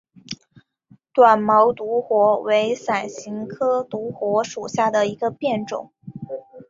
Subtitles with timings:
[1.13, 5.93] 短毛独活为伞形科独活属下的一个变种。